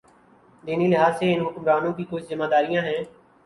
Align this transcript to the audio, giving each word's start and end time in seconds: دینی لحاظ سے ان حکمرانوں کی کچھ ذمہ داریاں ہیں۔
دینی 0.63 0.87
لحاظ 0.87 1.13
سے 1.19 1.25
ان 1.33 1.41
حکمرانوں 1.45 1.93
کی 1.93 2.03
کچھ 2.09 2.23
ذمہ 2.29 2.45
داریاں 2.51 2.83
ہیں۔ 2.83 3.03